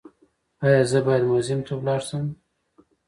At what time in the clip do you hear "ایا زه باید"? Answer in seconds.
0.65-1.23